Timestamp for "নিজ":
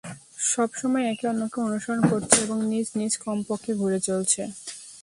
2.71-2.87, 2.99-3.13